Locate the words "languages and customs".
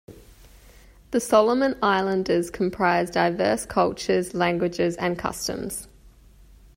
4.33-5.87